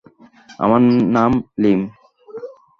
[0.59, 0.81] আমার
[1.15, 1.31] নাম
[1.61, 1.81] লীম!